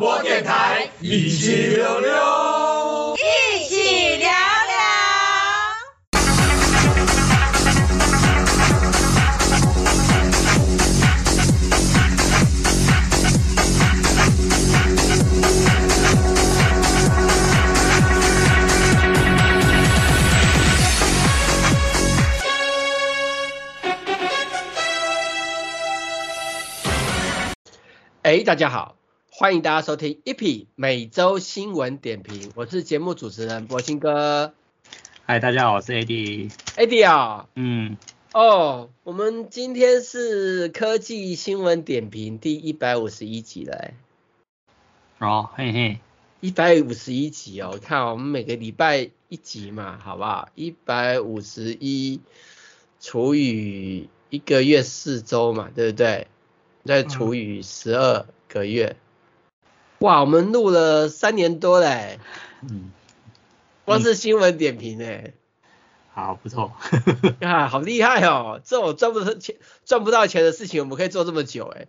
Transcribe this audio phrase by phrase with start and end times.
[0.00, 4.32] 播电台，一起溜溜，一起聊聊。
[28.22, 28.94] 哎，大家好，
[29.40, 34.52] 欢迎大家收听 EP 每周新闻点评，我是节目主持人柏青哥。
[35.24, 36.52] 嗨，大家好，我是 AD。
[36.76, 37.96] AD 啊，嗯，
[38.34, 43.94] 哦，我们今天是科技新闻点评第一百五十一集了，哎。
[45.20, 46.00] 哦，嘿嘿，
[46.40, 50.50] 一百五十一集哦，看我们每个礼拜一集嘛，好不好？
[50.54, 52.20] 一百五十一
[53.00, 56.26] 除以一个月四周嘛，对不对？
[56.84, 58.99] 再除以十二个月，嗯，
[60.00, 62.18] 哇，我们录了三年多嘞，
[62.62, 62.90] 嗯，
[63.84, 65.34] 光是新闻点评哎，
[66.14, 66.72] 好不错，
[67.40, 71.86] 啊，好厉害哦，这种赚不到钱赚不到钱的事情，我们可以做这么久哎，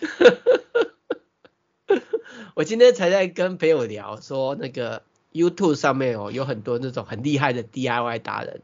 [2.54, 8.60] 我今天才在跟朋友聊说，那个 YouTube 上面哦，有很多那种很厉害的 DIY 达人，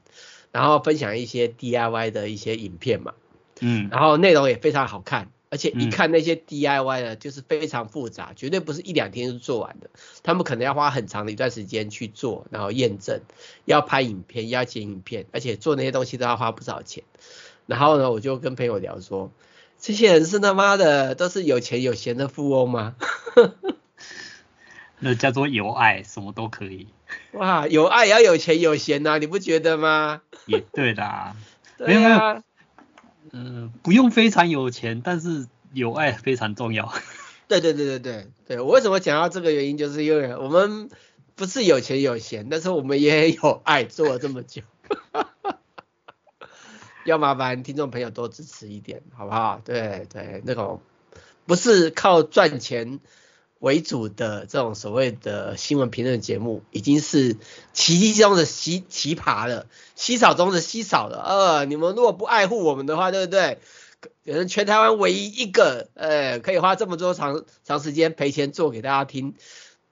[0.53, 3.15] 然后分享一些 DIY 的一些影片嘛，
[3.61, 5.31] 嗯，然后内容也非常好看。
[5.51, 9.91] 而且一看那些 DIY 的，就是非常复杂，绝对不是一两天就做完的。
[10.23, 13.21] 他们可能要花很长的一段时间去做，然后验证，
[13.65, 17.03] 要拍影片，要剪影片，而且做那些东西都要花不少钱。
[17.67, 19.33] 然后呢，我就跟朋友聊说，
[19.79, 22.95] 这些人是他妈的都是有钱有闲的富翁吗？
[25.01, 26.87] 那叫做有爱，什么都可以。
[27.33, 30.23] 哇，有爱也要有钱有闲呐，你不觉得吗？
[30.47, 31.35] 也对啦。
[31.79, 32.35] 对啊。
[32.35, 32.45] 嗯、
[33.33, 36.93] 呃，不用非常有钱，但是有爱非常重要。
[37.49, 40.89] 对对对对对对，我为什么讲到这个原因，就是因为我们
[41.35, 44.63] 不是有钱有闲，但是我们也有爱，做了这么久。
[47.07, 49.61] 要麻烦听众朋友多支持一点，好不好？
[49.65, 50.81] 对对，那种
[51.47, 53.01] 不是靠赚钱
[53.61, 57.37] 为主的这种所谓的新闻评论节目，已经是
[57.73, 61.23] 奇迹中的奇奇葩了，稀少中的稀少了。
[61.23, 63.59] 呃，你们如果不爱护我们的话，对不对？
[64.25, 69.35] 可能全台湾唯一一个，呃，可以花这么多长长时间赔钱做给大家听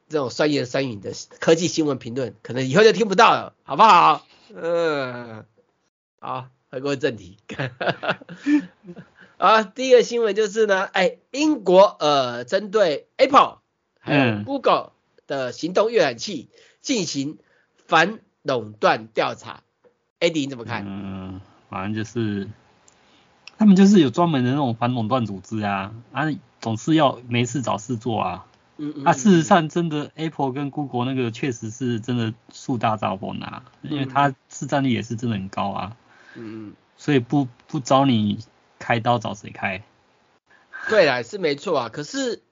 [0.09, 4.27] 这种酸言酸语的科技新闻评论，可能以后就听不到了，好不好？
[4.55, 5.45] 嗯，
[6.21, 7.37] 好，回归正题。
[9.37, 13.58] 啊，第一个新闻就是呢，哎，英国呃，针对 Apple
[14.09, 14.93] 还有 Google
[15.27, 16.49] 的行动阅览器
[16.81, 17.39] 进行
[17.87, 19.63] 反垄断调查。
[20.21, 20.85] AD 你怎么看？
[20.87, 22.49] 嗯，反正就是
[23.57, 26.25] 他们就是有专门的那种反垄断组织啊，啊，
[26.61, 28.47] 总是要没事找事做啊。
[28.77, 29.05] 嗯嗯。
[29.05, 35.97] 啊，事实上，真的 Apple 跟 Google 那个确实是真的树大招风啊，因为它市占率也是真的很高啊。
[36.35, 36.75] 嗯嗯。
[36.97, 38.39] 所以不不找你。
[38.81, 39.83] 开刀找谁开？
[40.89, 41.89] 对啊，是没错啊。
[41.89, 42.45] 可是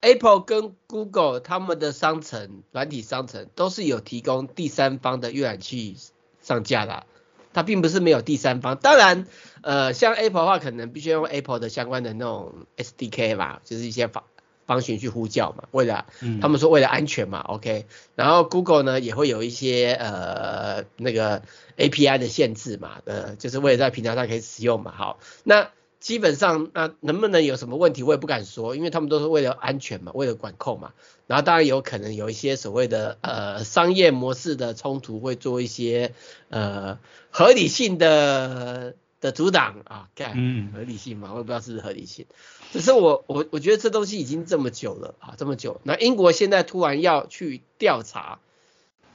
[0.00, 5.96] Apple 跟 Google 他们的商城、软体商城都是有提供第三方的阅览器
[6.40, 7.04] 上架的，
[7.52, 8.76] 它并不是没有第三方。
[8.76, 9.26] 当然，
[9.62, 14.24] 呃，像 Apple 的话，可能必须用 Apple 的相关的那种 SDK 吧，就是一些方
[14.66, 17.86] 方寻去呼叫嘛，为了、嗯、他们说为了安全嘛，OK。
[18.14, 21.42] 然后 Google 呢也会有一些呃那个。
[21.80, 30.92] API 的限制嘛，呃，就是为了在平台上可以使用嘛，好，那基本上那能不能有什么问题，我也不敢说，因为他们都是为了安全嘛，为了管控嘛，
[31.26, 36.14] 然后当然有可能有一些所谓的呃商业模式的冲突，会做一些
[36.48, 36.98] 呃
[37.30, 42.24] 合理性的的阻挡啊，干，嗯，合理性嘛，我也不知道是不是合理性，
[42.72, 48.38] 只是我我我觉得这东西已经这么久了啊，这么久，那英国现在突然要去调查，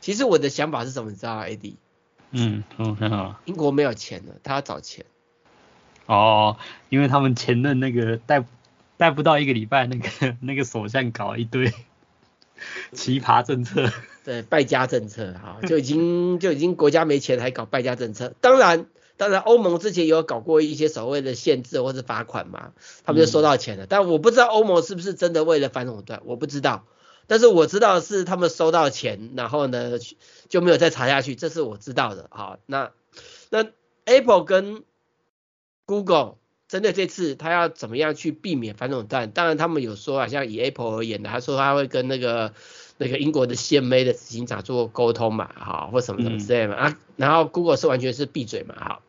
[0.02, 1.74] 其实我的想法是什么，你知道吗，AD？
[2.30, 3.40] 嗯，嗯，很好。
[3.46, 5.06] 英国没有钱了，他要找钱。
[6.06, 6.58] 哦，
[6.90, 8.46] 因为他们前任那个带
[8.98, 11.74] 带不到一个礼拜，那个 那个首相搞一堆
[12.94, 13.92] 奇葩政策。
[14.24, 18.34] 对，败家政策哈，就已经 就已经国家没钱还搞败家政策。
[18.42, 18.88] 当然，
[19.18, 22.72] 当然欧盟之前也有搞过一些所谓的限制或者罚款嘛，
[23.04, 23.86] 他们就收到钱了。
[23.86, 26.86] 嗯、但我不知道欧盟是不是真的为了反垄断，我不知道。
[27.28, 30.00] 但是我知道是他们收到钱，然后呢
[30.50, 32.28] 就没有再查下去，这是我知道的。
[32.30, 32.92] 好，那
[33.50, 33.66] 那
[34.06, 34.84] Apple 跟
[35.86, 36.36] Google
[36.68, 39.32] 针对这次他要怎么样去避免反垄断？
[39.32, 42.54] 当然他们有说啊，像以 Apple 而言的，他说他会跟那个
[42.98, 46.98] 那个英国的 CMA 的执行长做沟通嘛，好，或什么什么之类的嘛、嗯、啊。
[47.18, 49.02] 然后 Google 是完全是闭嘴嘛，好，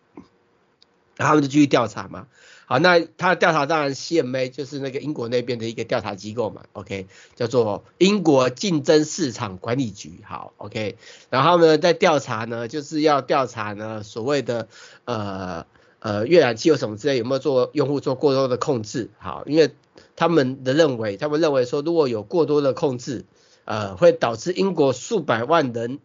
[1.16, 2.26] 然后他们就继续调查嘛。
[2.68, 7.06] 好，那他的调查当然 CMA 就是那个英国那边的一个调查机构嘛，OK，
[7.36, 10.96] 叫做英国竞争市场管理局，好，OK，
[11.30, 14.66] 然后呢在调查呢就是要调查呢所谓的
[15.04, 15.64] 呃
[16.06, 19.74] 呃阅览器有什么之类有没有做用户做过多的控制，好，因为
[20.14, 23.24] 他们的认为，他们认为说如果有过多的控制，
[23.64, 25.98] 呃会导致英国数百万人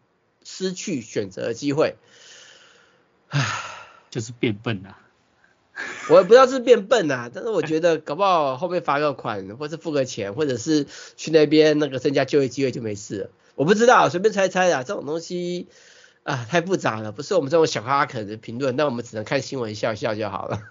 [0.43, 1.97] 失去选择的机会，
[3.29, 3.45] 唉，
[4.09, 4.97] 就是变笨啊。
[6.09, 13.29] 我也不知道是变笨啊， 但是我觉得搞不好后面罚个款，或是付个钱，或者是去那边那个增加就业机会就没事了。
[13.55, 15.67] 我不知道，随便猜猜啊，这种东西
[16.23, 20.61] 啊太复杂了，不是我们这种小哈可的评论，那我们只能看新闻笑笑就好了。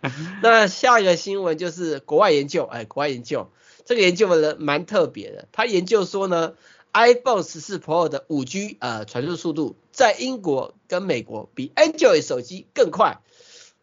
[0.42, 3.50] 那下一个新闻就是国外研究，哎，国外研究
[3.84, 6.54] 这个研究的人蛮特别的，他研究说呢
[6.92, 13.18] ，iPhone 十四 Pro 的五 G 呃传输速度在英国跟美国比 Android 手机更快。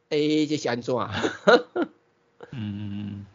[0.09, 0.17] 哎，
[0.47, 1.11] 这是安怎啊？
[2.51, 3.25] 嗯，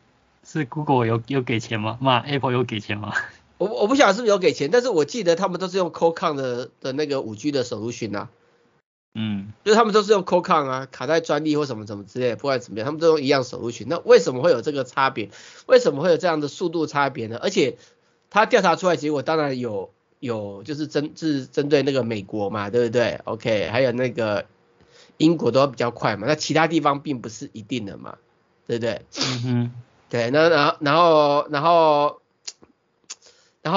[0.45, 1.99] 是 Google 有有给钱吗？
[2.01, 3.13] 妈，Apple 有给钱吗？
[3.59, 8.31] 我我不晓得是不是有给钱，但是我记得他们都是用 Qualcomm 的的那个五 G 的 solution 啊。
[9.15, 13.87] 嗯，就是他们都是用 Qualcomm 啊，卡在专利或什么什么之类，不管怎么样，他们都用一样 solution。
[13.89, 15.31] 那为什么会有这个差别？
[15.67, 17.39] 为什么会有这样的速度差别呢？
[17.43, 17.77] 而且
[18.31, 19.91] 他调查出来结果当然有
[20.21, 24.47] 有就是针是针对那个美国嘛，对不对？OK，还有那个。
[25.21, 28.19] 英国都比较快嘛，那其他地方并不是一定的嘛，
[28.69, 29.03] 对不对？
[29.17, 29.73] 嗯哼，
[30.09, 32.21] 对，那然后然后然后然后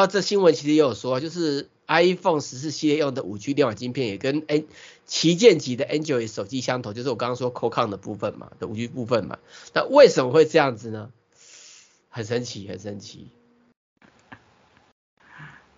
[0.08, 4.66] 这新闻其实也有说，就是 iPhone 十四系列用的五 G 联网晶片也跟 N
[5.06, 9.40] 旗舰级的 Android 手机相同，就是我刚刚说 Qualcomm 的部分嘛，的五 G 部分嘛。
[9.74, 11.12] 那为什么会这样子呢？
[12.10, 13.28] 很神奇，很神奇。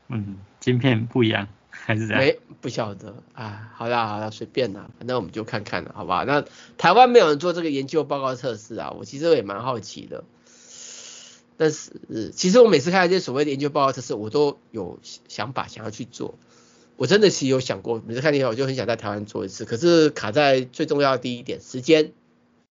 [0.07, 1.48] 嗯，晶片不一样。
[1.75, 2.21] 还是这样？
[2.21, 6.24] 没不晓得啊，好啦好啦，随便啦，反正我们就看看了，好吧？
[6.24, 6.45] 那
[6.77, 10.24] 台湾没有人做这个研究报告测试啊，我其实也蛮好奇的。
[11.63, 15.00] 但是其实我每次看到这些所谓的研究报告测试，我都有
[15.30, 16.38] 想法想要去做。
[16.98, 22.12] 我真的是有想过，每次看那些我就很想在台湾做一次，可是卡在最重要的第一点时间，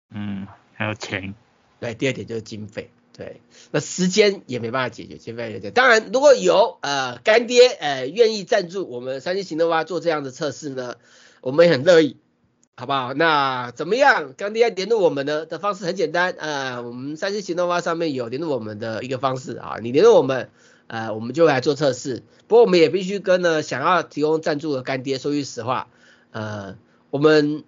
[0.09, 1.35] 嗯，还有钱，
[1.81, 2.89] 对，第二点就是经费。
[3.11, 3.41] 对，
[3.71, 5.69] 那时间也没办法解决，经费也对。
[5.71, 10.95] 当然，如果有呃干爹呃愿意赞助我们三星行动蛙做这样的测试呢，
[11.41, 12.15] 我们也很乐意，
[12.79, 13.15] 好不好？
[13.15, 14.35] 那怎么样？
[14.37, 20.51] 干爹联络我们呢的方式很简单，呃，我们 3C 行动派上面有联络我们的一个方式啊，你联络我们，
[20.85, 22.21] 呃，我们就来做测试。
[22.47, 25.87] 不过我们也必须跟呢想要提供赞助的干爹说句实话，
[26.31, 26.77] 呃，
[27.09, 27.63] 我们。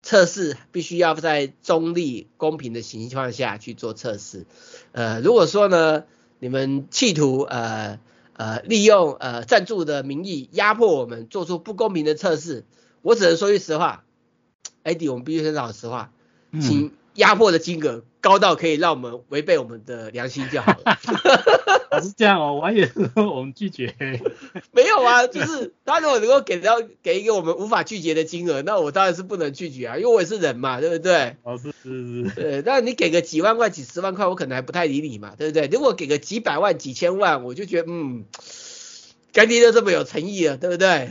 [0.00, 4.46] 测试必须要在中立、公平的情况下去做测试。
[4.92, 6.04] 呃，如果说呢，
[6.38, 7.98] 你们企图呃
[8.34, 12.64] 呃利用呃赞助的名义压迫我们做出不公平的测试，
[13.02, 14.04] 我只能说句实话
[14.88, 16.10] ，Eddie，我们必须说老实话，
[16.60, 20.98] 请压迫的金额高到可以让我们违背我们的良心就好了。
[22.00, 23.92] 是这样哦，我还以为我们拒绝。
[24.70, 31.36] 没有啊，就是他如果能够给到给一个我们无法拒绝的金额，那我当然是不能拒绝啊，因为我也是人嘛，对不对？
[31.42, 32.34] 哦，是是是。
[32.36, 35.66] 对，但你给个几万块、几十万块，我可能还不太理你嘛，对不对？
[35.66, 38.24] 如果给个几百万、几千万，我就觉得嗯，
[39.32, 41.10] 干爹都这么有诚意了，对不对？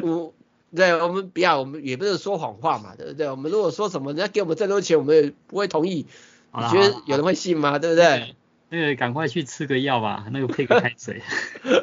[0.02, 0.34] 我，
[0.74, 3.30] 对，我们不要，我们也不是说谎话嘛，对不对？
[3.30, 6.06] 我们如果说什么人家给我们这么多钱，我们也不会同意。
[6.54, 7.78] 你觉得有人会信吗？
[7.78, 8.34] 对不对？
[8.70, 11.22] 那个赶快去吃个药吧，那个配个开水。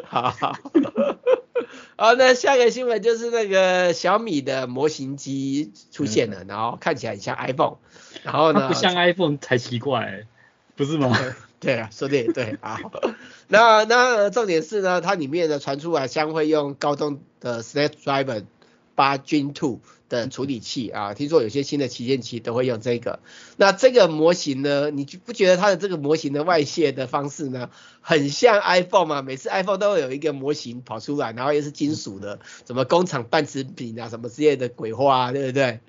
[0.05, 0.55] 好 好。
[1.97, 7.77] 好，那下一个新闻就是那个小米的模型机出现了，嗯、然后看起来很像 iPhone，
[8.23, 8.67] 然后呢？
[8.67, 10.27] 不像 iPhone 才奇怪，
[10.75, 11.17] 不是吗？
[11.61, 12.79] 对啊，说的也对啊。
[13.47, 18.43] 那那重点是呢，它里面呢传出来将会用高通的 Snapdragon
[18.95, 19.79] 八 Gen 2。
[20.07, 23.19] 的处理器啊，听说有些新的旗舰机都会用这个。
[23.57, 27.71] 那这个模型呢，你不觉得它的这个模型的外泄的方式呢，
[28.01, 29.23] 很像 iPhone 吗？
[29.23, 35.79] 每次 iPhone 都会有一个模型跑出来，然后又是金属的，什么工厂半成品啊，什么之类的鬼话啊，对不对？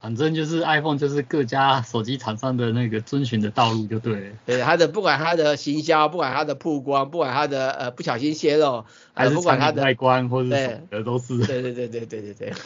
[0.00, 4.36] 反正就是 iPhone 就是各家手机厂商的那个遵循的道路就对了。
[4.46, 11.38] 对，它的不管它的行销，不管它的曝光，不管它的呃不小心泄露，还是不管它的外观或者什么的都是。
[11.38, 12.52] 对对对对对对对。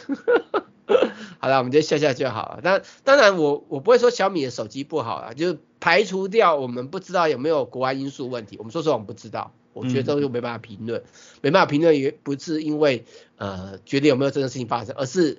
[1.39, 2.59] 好了，我们就笑笑就好了。
[2.63, 8.57] 那当然我，我我不会说小米的手机不好啊，就是排除掉我们不知道有没有国外因素问题。
[8.59, 11.03] 我们说实话，我们不知道，我觉得都没办法评论，嗯、
[11.41, 13.05] 没办法评论也不是因为
[13.37, 15.37] 呃觉得有没有这件事情发生，而是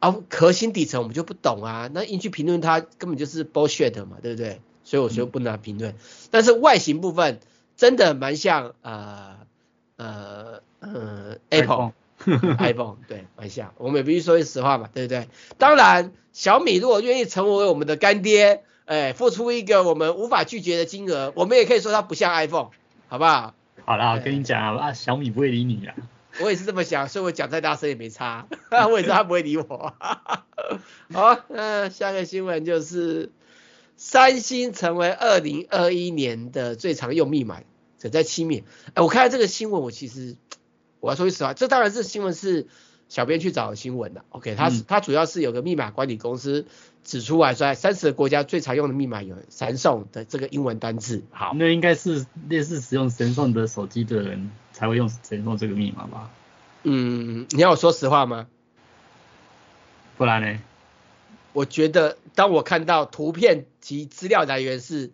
[0.00, 4.60] 啊核心底层我们就不懂啊，那硬去评论它根本就是 bullshit 嘛，对不对？
[4.84, 5.92] 所以我说不拿评论。
[5.92, 5.96] 嗯、
[6.30, 7.40] 但是外形部分
[7.76, 9.36] 真的蛮像呃
[9.96, 11.92] 呃呃 Apple
[12.58, 13.26] iPhone 对。
[13.36, 15.28] 蛮像，我们也必须说句实话嘛，对不对？
[15.58, 22.70] 当然，小米如果愿意成为我们的干爹，哎，付出一个我们无法拒绝的金额，我们也可以说它不像 iPhone，
[23.08, 23.54] 好不好？
[23.84, 25.94] 好啦，我跟你讲啊，小米不会理你啦。
[26.40, 28.46] 我也是这么想，所以我讲再大声也没差，
[28.90, 29.94] 我也知道他不会理我。
[31.12, 33.32] 好，那下个新闻就是
[33.96, 37.62] 三星成为二零二一年的最常用密码，
[37.98, 38.64] 只在七面。
[38.94, 40.36] 哎，我看到这个新闻，我其实
[41.00, 42.68] 我要说句实话，这当然是新闻是
[43.08, 44.24] 小编去找新闻的。
[44.30, 46.66] OK，它是它主要是有个密码管理公司
[47.04, 51.24] 指出来说，三十个国家最常用的密码有神送的这个英文单字。
[51.30, 54.50] 好，那应该是类似使用神送的手机的人。
[54.70, 56.30] 才会用神送这个密码吧？
[56.84, 58.46] 嗯，你要我说实话吗？
[60.16, 60.60] 不然呢？
[61.52, 65.10] 我觉得当我看到图片及资料来源是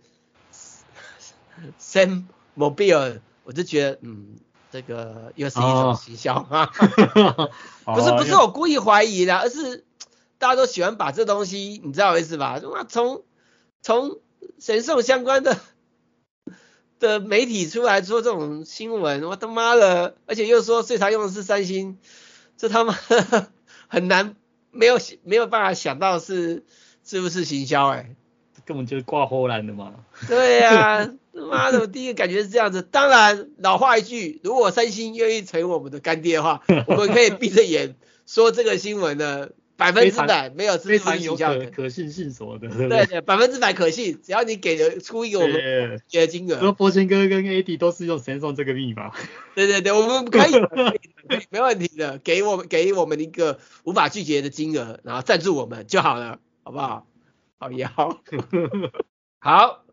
[1.80, 2.24] Sam
[2.54, 4.36] Mobile，我就觉得嗯，
[4.74, 6.66] 这个又是一种行销啊。
[7.86, 9.84] 不是不是我故意怀疑的，而是
[10.38, 12.60] 大家都喜欢把这东西，你知道我意思吧？
[12.88, 13.22] 从
[13.82, 14.18] 从
[14.58, 15.60] 神兽相关的。
[17.00, 21.98] 的媒体出来说这种新闻，我他妈的，而且又说最常用的是三星，
[22.56, 22.96] 这他妈
[23.88, 24.36] 很难，
[24.70, 26.64] 没有没有办法想到是
[27.04, 28.16] 是不是行销哎、欸，
[28.64, 29.94] 根本就是挂后栏的嘛。
[30.28, 32.82] 对呀、啊，他妈的，我第一个感觉是这样子。
[32.82, 39.48] 当然，老话一句，如果三星愿意成为我们的干爹的话， 我们可以闭着眼说这个新闻呢。
[39.76, 45.52] 百分之百没有非常有可可信性什么的，对对，百分之百可信，只要你给的出一个我们
[46.08, 46.60] 的金额。
[46.60, 49.10] 说博贤哥跟 AD 都是用神送这个密码。
[49.56, 57.08] 对对对，我们可以，可以没问题的，给我们给我们一个无法拒绝的金额，然后赞助我们就好了，好不好？
[57.64, 58.18] 好也好。
[59.40, 59.84] 好，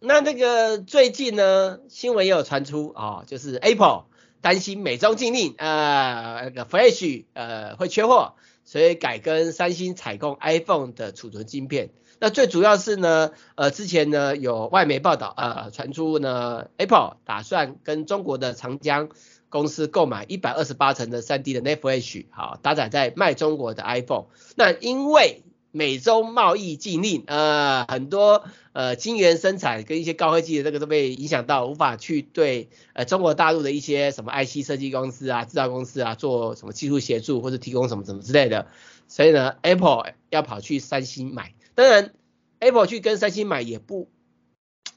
[0.00, 4.06] 那那个最近呢，新闻也有传出啊、就是 Apple
[4.40, 8.34] 担心美中禁令，呃，那个 Flash 呃会缺货。
[8.64, 19.08] 所以改跟三星采购 iPhone 的储存晶片，那最主要是呢，呃，之前呢有外媒报道，呃，传出呢 Apple 打算跟中国的长江
[19.48, 38.66] 公司购买一百二十八层的 3D 的 NAND Flash，好，搭载在卖中国的 iPhone，那因为美洲贸易禁令，呃，很多呃晶圆生产跟一些高科技的这个都被影响到，无法去对呃中国大陆的一些什么 IC 设计公司啊、制造公司啊做什么技术协助或者提供什么什么之类的，
[39.06, 41.54] 所以呢，Apple 要跑去三星买。
[41.76, 42.12] 当然
[42.58, 44.08] ，Apple 去跟三星买也不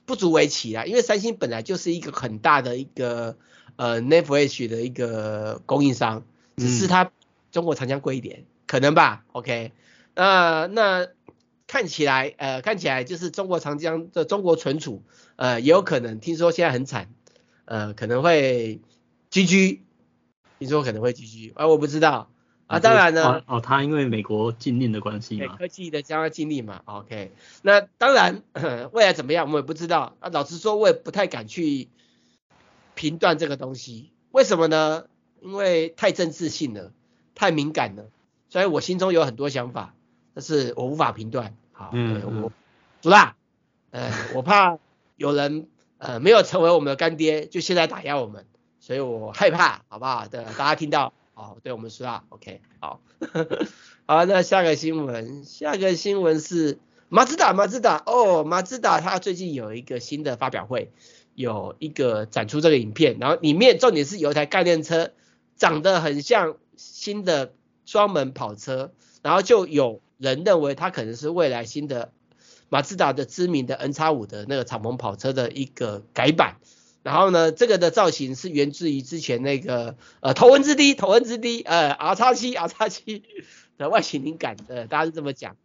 [0.05, 3.37] 不足为奇啦，因为三星本来就是一个很大的一个
[3.75, 6.25] 呃 NAND Flash 的一个供应商，
[6.57, 7.11] 只是它
[7.51, 9.71] 中国长江贵一点，可能吧？OK。
[10.15, 11.07] 呃，那
[11.65, 15.01] 看起来，呃，看起来就是中国长江的中国存储，
[15.37, 17.09] 呃，也有可能，听说现在很惨，
[17.65, 18.81] 呃，可能会
[19.31, 19.79] GG，
[20.59, 22.29] 听说可能会 GG，啊，我不知道，
[22.67, 27.31] 啊，当然呢，哦，他因为美国禁令的关系嘛，科技的将要禁令嘛，OK，
[27.63, 28.43] 那当然，
[28.93, 31.89] 未来怎么样，我们也不知道，啊，老实说，我也不太敢去
[32.93, 35.05] 评断这个东西，为什么呢？
[35.41, 36.93] 因为太政治性了，
[37.33, 38.11] 太敏感了，
[38.49, 39.95] 所以我心中有很多想法。
[40.33, 42.51] 但是我无法评断，好，嗯，嗯，我，
[43.01, 43.35] 主大，
[43.91, 44.79] 呃， 我怕
[45.15, 45.67] 有人
[45.99, 48.45] 呃没有成为我们的干爹，就现在打压我们，
[48.79, 50.27] 所以我害怕，好不好？
[50.27, 52.99] 对，大家听到，哦，对我们说啊，OK，好，
[54.07, 60.91] 好，那下个新闻，下个新闻是马自达，马自达，哦，马自达它最近有一个新的发表会，
[61.35, 65.11] 有一个展出这个影片，然后里面重点是有一台概念车，
[65.57, 67.53] 长得很像新的
[67.85, 70.01] 双门跑车，然后就有。
[70.17, 72.11] 人认为它可能是未来新的
[72.69, 76.55] 马自达的知名的 N 叉五的那个敞篷跑车的一个改版，
[77.03, 83.23] 然后呢，这个的造型是源自于之前那个呃头文字 D 头文字 D 呃 R 叉七 R 叉七
[83.77, 85.55] 的外形灵感，呃大家是这么讲。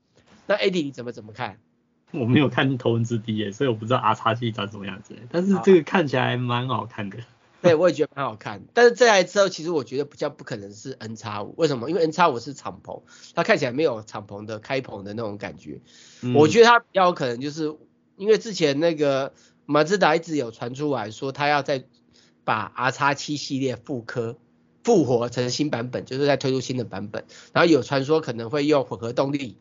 [0.47, 1.59] 那 AD 你怎么怎么看？
[2.11, 7.19] 我没有看头文字 D 耶，所以我不知道 R 叉七长什么样子，但是这个看起来蛮好看的。
[7.63, 11.91] 对，我也觉得蛮好看，但是这台车其实我觉得比较不可能是 N X 五为什么？
[11.91, 13.03] 因为 N X 五是敞篷，
[13.35, 15.81] 它看起来没有敞篷的开篷的那种感觉。
[16.21, 17.75] 嗯、我觉得它比较有可能就是
[18.17, 19.33] 因为之前那个
[19.67, 21.85] 马自达一直有传出来说，它要再
[22.45, 24.37] 把 R X 七系列复刻
[24.85, 29.59] 复活成新版本，就是在推出新的版本，然后有传说可能会用混合动力，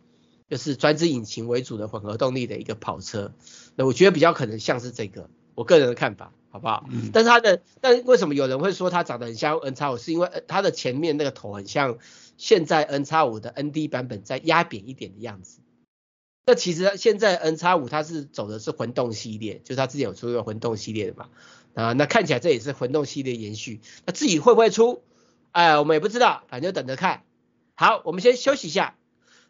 [0.49, 3.33] 就是专制引擎为主的混合动力的一个跑车。
[3.75, 6.31] 那我觉得比较可能像是这个，我个人的看法。
[6.57, 6.85] 好不好？
[6.89, 11.99] 嗯，但是它的，但为什么有人会说它长得很像 N X 五是因为它的前面那个头很像
[12.37, 15.59] 现在 N X 五的 ND 版本再压扁一点的样子。
[16.47, 21.29] 那其实现在 N X 五它是走的是混动系列，就是它之前有出一个混动系列的嘛。
[21.75, 23.81] 啊，那看起来这也是混动系列延续。
[24.05, 25.03] 那自己会不会出？
[25.51, 27.21] 哎，我们也不知道，反正就等着看。
[27.75, 28.95] 好，我们先休息一下，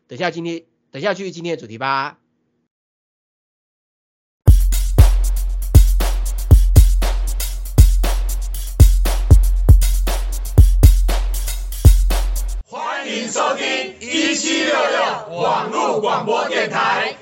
[0.07, 2.19] 等下今天等下去今天的主题吧。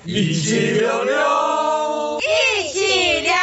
[0.08, 3.38] 一起聊聊，一起聊聊。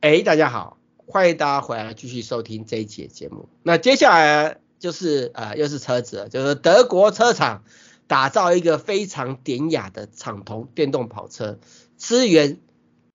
[0.00, 3.50] 哎，大家好，欢迎大家回来继续收听这一集的节目。
[3.62, 7.64] 那接下来就是呃，又是车子，就是德国车厂
[8.06, 11.58] 打造一个非常典雅的敞篷电动跑车，
[11.98, 12.58] 支援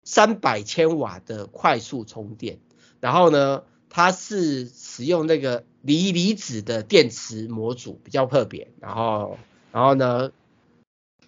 [0.04, 2.60] 三百千瓦的快速充电。
[3.00, 8.72] 然后呢，它是使用那个锂离子的电池模组，比较特别。
[8.80, 9.40] 然后，
[9.72, 10.30] 然后呢，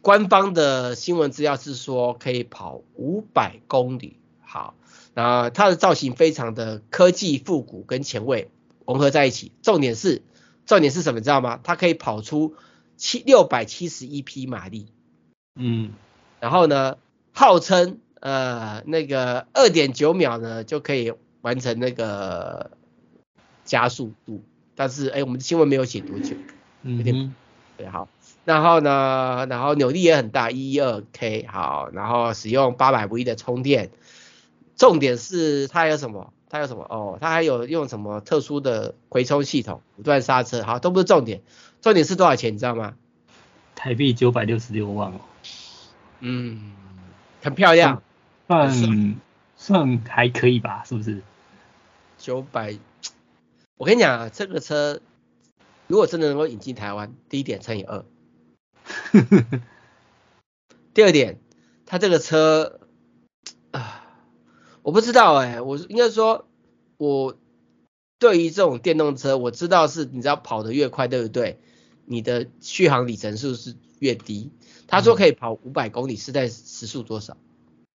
[0.01, 4.17] 官方的新闻资料是说可以跑五百公里。
[4.41, 4.75] 好。
[5.13, 8.49] 啊，它的造型非常的科技复古跟前卫
[8.87, 10.21] 融合在一起，重点是
[10.65, 11.19] 重点是什么？
[11.19, 11.59] 你知道吗？
[11.65, 12.55] 它可以跑出
[12.95, 14.87] 七六百七十一匹马力，
[15.55, 15.91] 嗯，
[16.39, 16.97] 然后呢，
[17.33, 22.71] 号称呃那个二点九秒呢就可以完成那个
[23.65, 24.41] 加速度，
[24.75, 26.37] 但是哎，我们的新闻没有写多久，
[26.83, 27.35] 有点嗯，
[27.75, 28.07] 对，好，
[28.43, 33.91] 然后呢，然后扭力也很大，一二 K，好，然后使用八百伏一的充电。
[34.75, 36.33] 重点是它有什么？
[36.49, 36.83] 它有什么？
[36.89, 41.41] 哦，它还有用什么特殊的回充系统，不断刹车，好，都不是重点。
[41.81, 42.53] 重点是多少钱？
[42.53, 42.95] 你知道吗？
[43.75, 45.21] 台币九百六十六万哦。
[46.19, 46.73] 嗯，
[47.41, 48.01] 很漂亮，
[48.47, 49.15] 算算，
[49.55, 51.21] 算还可以吧，是不是？
[52.17, 52.77] 九百，
[53.77, 54.99] 我跟你讲啊，这个车
[55.87, 58.03] 如果真的能够引进台湾，第一点乘以二。
[60.93, 61.39] 第二点，
[61.85, 62.79] 他这个车
[63.71, 63.97] 啊。
[64.83, 66.47] 我不知道哎、欸，我应该说，
[66.97, 67.37] 我
[68.17, 71.59] 对于这种电动车，我知道是你知道跑得越快，对不对？
[72.05, 74.51] 你的续航里程数是越低。
[74.87, 77.37] 他说可以跑五百公里，是在时速多少？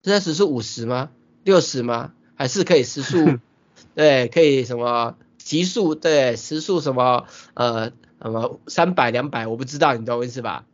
[0.03, 1.11] 是在时速五十吗？
[1.43, 2.13] 六十吗？
[2.33, 3.37] 还是可以时速？
[3.93, 5.93] 对，可以什么极速？
[5.93, 7.27] 对，时速什么？
[7.53, 9.45] 呃，什么三百、两百？
[9.45, 10.65] 我不知道，你懂我意思吧？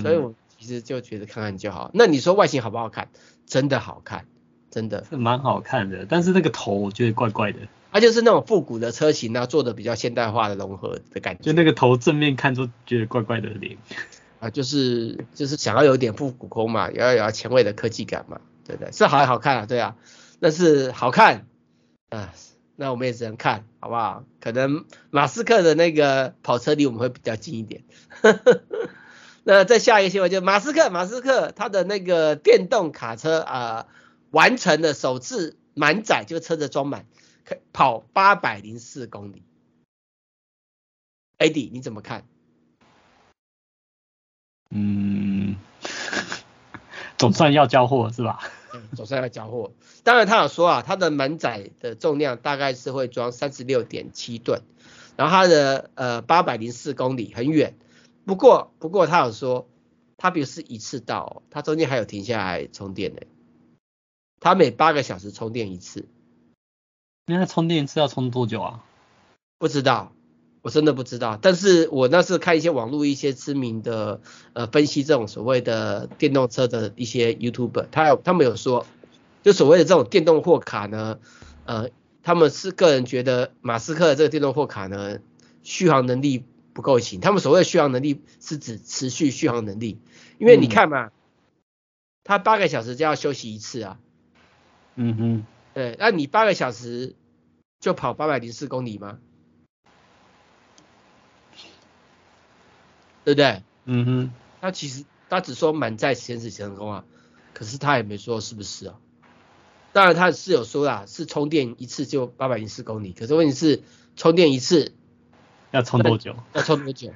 [0.00, 1.90] 所以我其实就觉得看看就好。
[1.94, 3.08] 那你说外形好不好看？
[3.46, 4.26] 真的好看。
[4.68, 7.60] 真的是蛮好看的，但是那个头我觉得怪怪的。
[7.92, 11.44] 它就是那种复古的车型啊，做的比较现代化的融合的感觉。
[11.44, 13.78] 就那个头正面看都觉得怪怪的脸。
[14.38, 18.92] 啊，就是就是想要有点复古风嘛，也要有前卫的科技感嘛，对不对？
[18.92, 19.96] 是好好看啊，对啊，
[20.40, 21.46] 那是好看
[22.10, 22.34] 啊，
[22.74, 24.24] 那我们也只能看好不好？
[24.40, 27.82] 可能马斯克的那个跑车离我们会比较近一点。
[29.46, 33.86] 那再下一个新闻就马斯克，马斯克他的那个电动卡车啊。
[33.88, 33.96] 呃
[34.32, 37.06] 完成了首次满载，就车子装满，
[37.44, 39.44] 可跑八百零四公里。
[41.38, 42.26] AD 你怎么看？
[44.70, 45.56] 嗯，
[47.16, 48.40] 总算要交货是吧？
[48.74, 49.72] 嗯，总算要交货。
[50.02, 54.60] 当然他有说啊，他的满载的重量大概是会装三十六点七吨，
[55.16, 57.74] 然后他的呃八百零四公里很远。
[58.26, 59.68] 不过不过他有说，
[60.16, 63.22] 他不是一次到，他中间还有停下来充电的。
[64.40, 66.06] 他每八个小时充电一次，
[67.26, 68.84] 那它充电一次要充多久啊？
[69.58, 70.12] 不知道，
[70.60, 71.38] 我真的不知道。
[71.40, 74.20] 但是我那是看一些网络一些知名的
[74.52, 78.86] 呃分析这种所谓的电动车的一些 YouTuber，他有他们有说，
[79.42, 81.18] 就所谓的这种电动货卡呢，
[81.64, 81.90] 呃，
[82.22, 85.20] 他们是个人觉得马斯克的这个电动货卡呢
[85.62, 86.44] 续航能力
[86.76, 87.22] 不够行。
[87.22, 89.98] 他们所谓的续航能力是指持续续航能力，
[90.36, 91.10] 因为你看嘛，
[92.22, 93.98] 他八个小时就要休息一次啊。
[94.94, 97.14] 嗯哼，对，那你八个小时
[97.80, 99.18] 就跑八百零四公里吗？
[103.24, 103.62] 对不对？
[103.86, 107.04] 嗯哼，他其实他只说满载行驶成功啊，
[107.54, 109.00] 可是他也没说是不是啊。
[109.94, 113.82] 当然他是有说啦，是充电一次就八百零四公里，可是问题是
[114.14, 114.92] 充电一次
[115.70, 116.34] 要充多久？
[116.52, 117.10] 要充多久？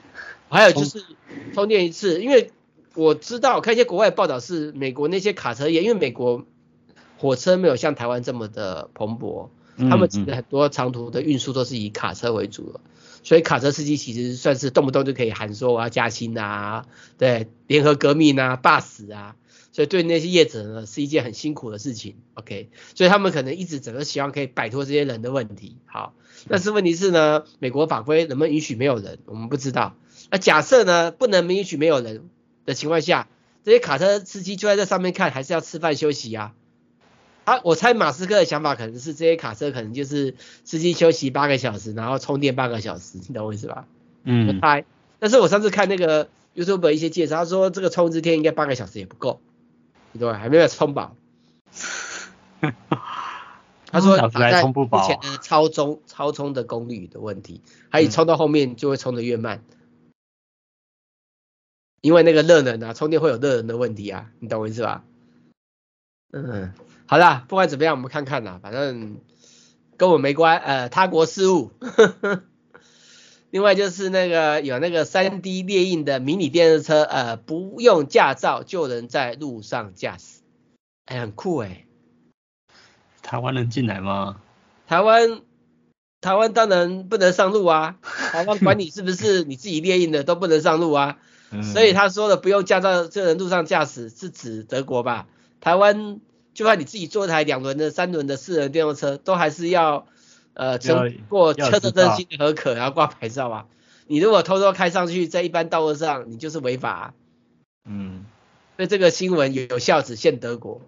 [0.48, 1.04] 还有就是
[1.54, 2.50] 充电一次，因为
[2.94, 6.44] 我知道我看一些国外报道是美国那些卡车业，因为美国。
[7.18, 12.80] 火车没有像台湾这么的蓬勃，他们其实很多长途的运输都是以卡车为主的，
[13.22, 16.86] 所以卡车司机其实算是动不动就可以喊说我要加薪啊，
[17.18, 19.36] 对，联合革命啊，罢死啊，
[19.72, 26.14] 所以对那些业者呢是一件很辛苦的事情，OK，所以他们可能一直整个希望可以摆脱这些人的问题，好，
[26.48, 29.94] 但是问题是呢，美国法规能不能允许没有人，我们不知道，
[30.30, 32.28] 那假设呢不能允许没有人
[32.66, 33.28] 的情况下，
[33.64, 36.54] 这些卡车司机就在这上面看，还是要吃饭休息啊？
[37.44, 43.86] 啊我猜马斯克的想法可能是这些卡车可能就是司机休息八个小时，然后充电八个小时，你懂我意思吧？
[44.24, 44.46] 嗯。
[44.46, 44.84] 我猜，
[45.18, 49.40] 但是我上次看那个 YouTube 一些介绍，他说这个充一天应该八个小时也不够，
[50.18, 51.16] 对，还没有充饱。
[53.92, 54.70] 他说在之
[55.06, 59.64] 前的超充超充的功率的问题，还有充到后面就会充的越慢，
[62.00, 65.02] 因为那个热能啊，充电会有热能的问题啊，你懂我意思吧？
[66.32, 66.72] 嗯，
[67.06, 69.20] 好啦，不管怎么样，我们看看啦，反正
[69.96, 71.72] 跟我没关，呃，他国事务。
[73.50, 80.40] 另外就是那个有那个 3D 列印的迷你电动车，呃，不用驾照就能在路上驾驶，
[81.06, 81.86] 哎、欸，很酷哎、欸。
[83.22, 84.40] 台湾能进来吗？
[84.86, 85.40] 台湾，
[86.20, 87.96] 台湾当然不能上路啊！
[88.32, 91.18] 台湾管你是不是你自己列印的都不能上路啊！
[91.72, 95.26] 所以他说的不用驾照就能路上驾驶是指德国吧？
[95.60, 96.20] 台湾
[96.54, 100.06] 就算你自己坐台两轮的、三轮的四轮电动车，都还是要
[100.54, 103.66] 呃经过车的更新合可，然后挂牌照啊。
[104.06, 107.14] 你如果偷偷开上去，在一般道路上，你就是违法啊。
[107.84, 108.24] 嗯，
[108.76, 110.80] 所以这个新闻有有效只限德国，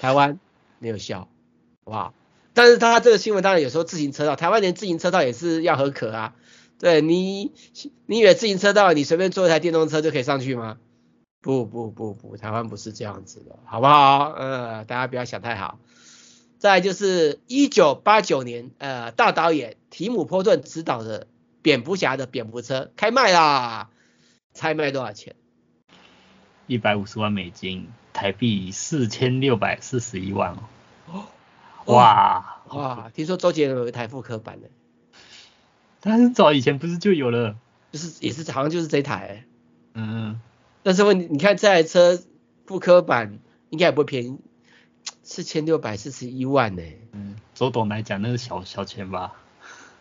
[0.00, 0.38] 台湾
[0.78, 1.28] 没有效。
[1.86, 2.14] 好不好！
[2.54, 6.34] 但是他这个新闻当然有时候自行车道，台湾连自行车道也是要合可啊。
[6.78, 7.52] 对你，
[8.06, 10.78] 你以为自行车道你随便坐一台电动车就可以上去吗？
[11.42, 14.30] 不不不不，台湾不是这样子的，好不好？
[14.30, 15.78] 呃，大家不要想太好。
[16.64, 21.26] 再就是一九八九年，呃，大导演提姆波顿执导的
[21.60, 23.90] 蝙蝠侠的蝙蝠车开卖啦，
[24.54, 25.34] 猜卖多少钱？
[26.66, 30.56] 一百五十万美金，台币四千六百四十一万
[31.12, 31.26] 哦。
[31.84, 33.10] 哇哇！
[33.14, 34.70] 听说周杰伦有一台复刻版的，
[36.00, 37.56] 他很早以前不是就有了？
[37.92, 39.44] 就是也是好像就是这台、欸。
[39.92, 40.40] 嗯。
[40.82, 42.18] 但是问你，你看这台车
[42.64, 44.38] 复刻版应该也不会便宜，
[45.24, 47.00] 四千六百四十一万呢、欸。
[47.12, 49.32] 嗯，周董来讲那是小小钱吧？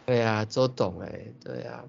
[0.05, 1.85] 对啊，周董哎、欸，对啊。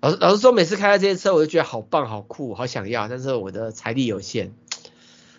[0.00, 4.52] 老实老实说，每次开到这些车，我就觉得好棒、好酷、好想要，但是我的财力有限。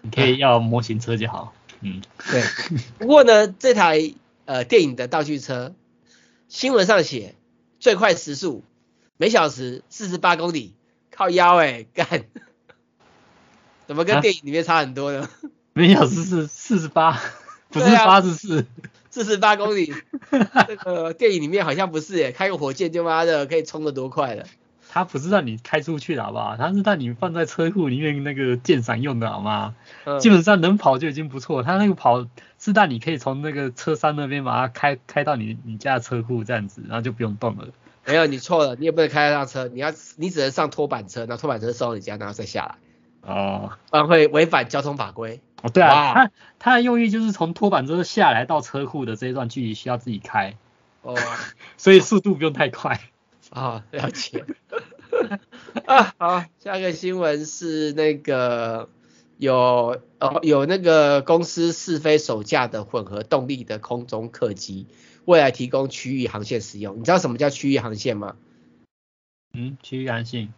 [0.02, 1.54] 你可以要模型车就好。
[1.82, 2.44] 嗯，对。
[2.98, 4.16] 不过呢，这台
[4.46, 5.76] 呃电影的道具车，
[6.48, 7.36] 新闻上写
[7.80, 8.64] 最快时速
[9.18, 10.74] 每小时四十八公里，
[11.12, 12.26] 靠腰哎、欸，干，
[13.86, 15.22] 怎么跟电影里面差很多呢？
[15.22, 15.30] 啊、
[15.78, 17.20] 每小时是四十八，
[17.68, 18.66] 不是八十四，
[19.10, 19.94] 四十八公里。
[20.70, 24.46] 这个电影里面好像不是耶，开个火箭就妈的可以冲得多快了。
[24.90, 26.56] 它不是让你开出去的好不好？
[26.56, 29.76] 它是让你放在车库里面那个鉴赏用的好吗？
[30.06, 31.62] 嗯、基本上能跑就已经不错。
[31.62, 32.26] 它那个跑
[32.58, 37.68] 是让你可以从那个车山那边把它开开到你你家的车库这样子，然后就不用动了。
[38.06, 42.76] 没有，你错了，你也不能开那辆车，你要你只能上拖板车，然后拖板车送到你家，然后再下来。
[43.28, 45.42] 哦，不然会违反交通法规。
[45.66, 50.56] 哦，对啊，它它的用意就是从拖板车下来到车库的这一段距离需要自己开。
[51.02, 51.16] 哦，
[51.76, 53.02] 所以速度不用太快。
[53.50, 54.46] 啊、哦，了解。
[55.86, 58.90] 啊，好，下一个新闻是那个
[59.38, 64.86] 有哦有那个公司试飞首架的混合动力的空中客机，
[65.26, 67.00] 未来提供区域航线使用。
[67.00, 68.36] 你知道什么叫区域航线吗？
[69.54, 70.54] 嗯，区域航线，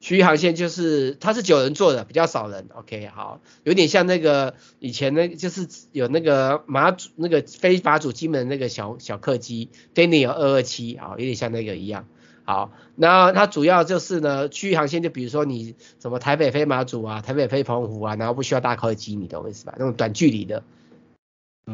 [0.00, 2.68] 区域航线就是它是九人座的，比较少人。
[2.74, 12.06] OK，好，有点像那个以前那个就是有那个马祖那个飞马祖金门那个小小客机，Daniel 二二七啊，有点像那个一样。
[12.44, 19.74] 好，那它主要就是呢，区域航线就比如说你什么台北飞马祖啊，台北飞澎湖啊，然后不需要大客机，你懂我意思吧？
[19.78, 20.62] 那种短距离的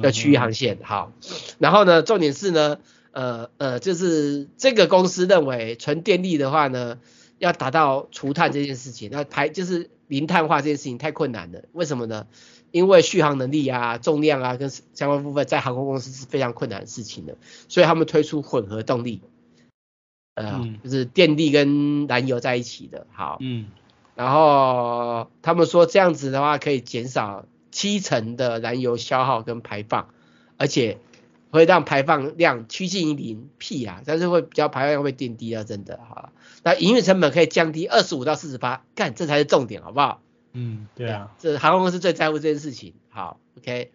[0.00, 0.78] 的区域航线。
[0.82, 1.12] 好，
[1.58, 2.78] 然后呢，重点是呢，
[3.10, 6.98] 呃呃，就是这个公司认为纯电力的话呢，
[7.42, 11.64] 要达到除碳这件事情，那排就是零碳化这件事情太困难了。
[11.72, 12.28] 为什么呢？
[12.70, 17.36] 因为续航能力啊、重量啊跟相关部分在航空公司是非常困难的事情的，
[17.68, 19.22] 所以他们推出混合动力。
[20.34, 23.66] 呃，嗯、就是电力跟燃油在一起的，好，嗯，
[24.14, 30.14] 然后他们说这样子的话可以减少七成的燃油消耗跟排放，
[30.58, 30.98] 而且
[31.52, 36.32] 会让排放量趋近于零，屁啊，但是会比较排放量会变低啊，真的，哈，
[36.64, 40.20] 那营运成本可以降低二十五到四十八，干，这才是重点，好不好？
[40.52, 43.92] 嗯，对啊，这航空公司最在乎这件事情，好，OK，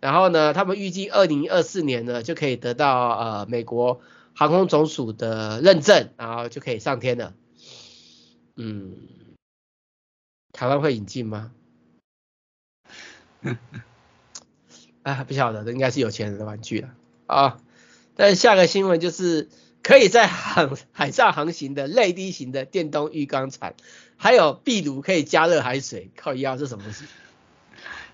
[0.00, 4.00] 然后呢，他们预计二零二四年呢就可以得到呃美国。
[4.36, 7.34] 航空总署的认证，然后就可以上天了。
[8.56, 8.96] 嗯，
[10.50, 11.52] 台湾会引进吗？
[15.04, 16.88] 啊，不晓得，这应该是有钱人的玩具了
[17.26, 17.58] 啊。
[18.16, 19.48] 但是下个新闻就是
[19.82, 23.74] 可以在海海上航行的泪滴型的电动浴缸船，
[24.16, 27.04] 还有壁炉可以加热海水，靠腰，是什么东西？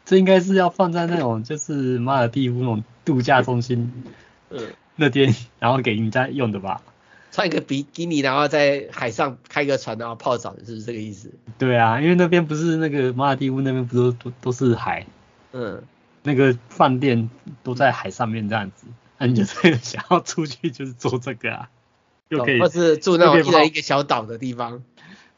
[0.05, 3.93] 这应该是要放在那种就是马尔地夫那种度假中心，
[4.51, 6.83] 嗯，那边然后给人家用的吧。
[7.31, 11.31] 穿一个比基尼，然后在海上开个船，然后泡澡，是不是这个意思？
[11.59, 15.07] 对啊，因为那边不是那个马尔地夫那边不都都都是海，
[15.53, 15.81] 嗯，
[16.23, 17.31] 那个饭店
[17.63, 18.87] 都在海上面这样子，
[19.19, 21.71] 那你就是 想要出去就是做这个啊，
[22.29, 24.83] 又可以，或是住那种一人一个小岛的地方。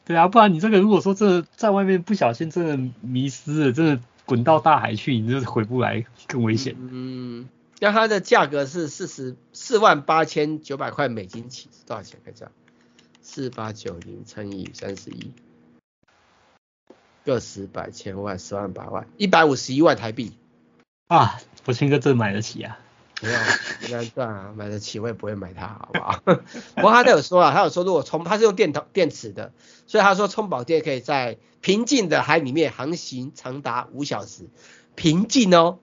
[0.05, 6.75] 对啊，不然你这个如果说真的在外面不小心真的迷失了，真的滚到大海去，你就是回不来，更危险。
[6.77, 7.47] 嗯。
[7.79, 12.17] 那它的价格是四十四万八千九百块美金起，是多少钱？
[12.23, 12.49] 看一下，
[13.21, 15.31] 四八九零乘以三十一，
[17.25, 20.31] 个十百千万十万八万，一百五十一万台币。
[21.15, 22.79] 啊，我兴哥真买得起啊！
[23.21, 23.37] 没有，
[23.81, 26.19] 不难赚啊，买得起我也不会买它，好不好？
[26.75, 29.51] 不过他都有说啊，他有说如果充，他是用电头电池的，
[29.85, 34.49] 所以他说充饱电可以在平静的海里面航行长达五小时，
[34.95, 35.77] 平静哦。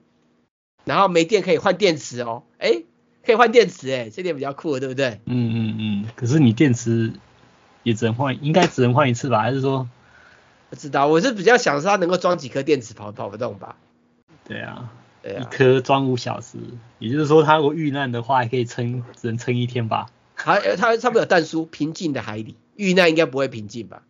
[0.84, 2.82] 然后没电可以换电池哦，哎，
[3.24, 5.20] 可以换电池哎，这点比较酷，对不对？
[5.26, 6.06] 嗯嗯嗯。
[6.16, 7.12] 可是你电池
[7.84, 9.42] 也只能换，应该只能换一次吧？
[9.42, 9.88] 还是说？
[10.70, 13.76] 不知道，我是比较想说它能够装几颗电池跑跑不动吧？
[14.44, 14.90] 对啊，
[15.24, 16.58] 一颗装五小时，
[16.98, 20.10] 也就是说他如果遇难的话，还可以撑，只能撑一天吧？
[20.34, 24.02] 还它上面有弹书， 平静的海里遇难应该不会平静吧？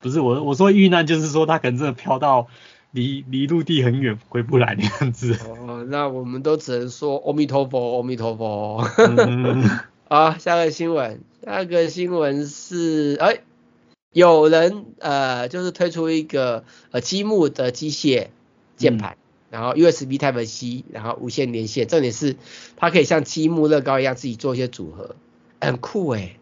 [0.00, 2.48] 不是我我说遇难就是说他可能真的飘到。
[2.90, 5.36] 离离陆地很远，回不来那样子。
[5.46, 8.78] 哦，那我们都只能说阿弥陀佛，阿弥陀佛。
[10.08, 13.42] 好，下个新闻，下个新闻是，哎，
[14.14, 18.28] 有人呃，就是推出一个呃积木的机械
[18.78, 19.17] 键盘，嗯、
[19.50, 22.36] 然后 USB Type C，然后无线连线，重点是
[22.76, 25.16] 它可以像积木乐高一样自己做一些组合，
[25.60, 26.36] 很酷哎。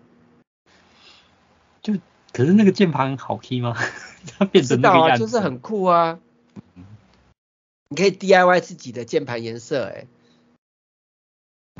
[1.83, 1.95] 就
[2.33, 3.77] 可是那个键盘好听吗？
[4.38, 6.19] 它变成那个样子，啊，就是很酷啊。
[7.88, 10.07] 你可以 DIY 自己的键盘颜色，哎，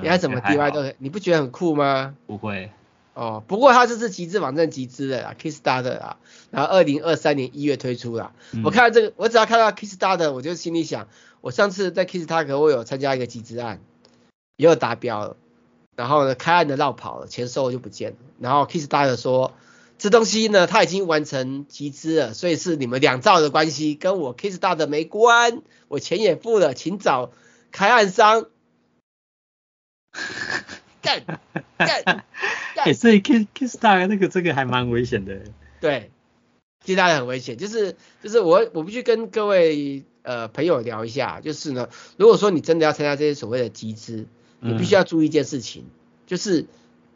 [0.01, 2.17] 你要怎么 DIY 都可以，你不觉得很酷吗？
[2.27, 2.71] 不会。
[3.17, 6.19] 哦，不过它这是集资网站集资的啦，Kickstarter 啊，
[6.51, 8.35] 然后二零二三年一月推出啦。
[8.53, 11.09] 嗯、我看到这个，我只要看到 Kickstarter，我就心里想，
[11.41, 13.81] 我上次在 Kickstarter 我有参加一个集资案，
[14.57, 15.39] 也有达标了，
[15.97, 19.55] 然后呢开案的落跑了，钱收了就不见了，然后 Kickstarter 说。
[19.99, 27.31] 这东西呢，他已经完成集资了，所以是你们两造的关系，跟我 Kickstarter 没关，我钱也付了，请找
[27.73, 28.45] 开案商。
[31.01, 31.25] 干
[31.79, 32.25] 干干！
[32.87, 35.40] 哎，所以 Kiss Kickstarter 那个这个还蛮危险的。
[35.81, 36.11] 对
[36.85, 44.27] ，Kickstarter 很危险，就是就是我我必须跟各位呃朋友聊一下，就是呢，如果说你真的要参加这些所谓的集资，
[44.61, 45.90] 你必须要注意一件事情，嗯、
[46.27, 46.66] 就是。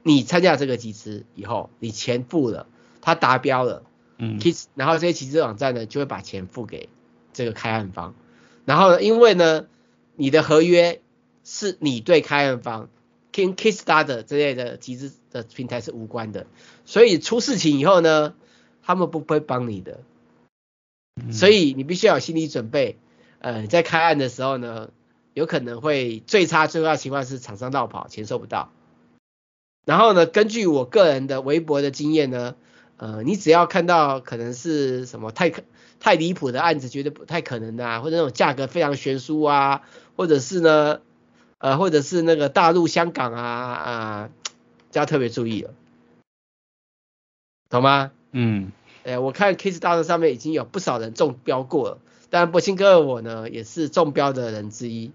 [0.02, 2.66] 你参加这个集资以后，你钱付了，
[3.02, 3.82] 他达标了，
[4.16, 6.88] 嗯，Kiss，然后这些集资网站呢就会把钱付给
[7.34, 8.14] 这个开案方，
[8.64, 9.66] 然后呢，因为呢，
[10.16, 11.02] 你的合约
[11.44, 12.88] 是你对开案方
[13.32, 16.46] ，King Kickstarter 之类的集资的平台是无关的，
[16.84, 18.34] 所以出事情以后呢，
[18.82, 20.00] 他们不会帮你的，
[21.32, 22.98] 所以你必须要有心理准备，
[23.38, 24.90] 呃，在开案的时候呢，
[25.34, 28.72] 有可能会最差最坏的情况是厂商落跑，钱收不到。
[29.86, 32.54] 然后呢，根据我个人的微博的经验呢，
[32.96, 35.52] 呃，你只要看到可能是什么太
[36.00, 39.82] 太离谱的案子，觉得不太可能啊，或者那种价格非常悬殊啊，
[40.16, 41.00] 或者是呢，
[41.60, 44.30] 呃，或者是那个大陆、香港啊啊，
[44.90, 45.70] 就要特别注意了，
[47.68, 48.10] 懂吗？
[48.32, 48.72] 嗯，
[49.04, 51.98] 呃，我看 Kickstarter 上面已经有不少人中标过了，
[52.30, 55.12] 当然博兴哥我呢也是中标的人之一，